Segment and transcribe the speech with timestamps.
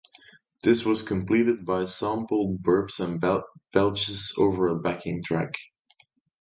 [0.63, 3.21] This was complemented by sampled burps and
[3.71, 5.53] belches over a backing track.